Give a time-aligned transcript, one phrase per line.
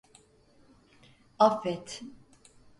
[1.47, 2.01] Affet.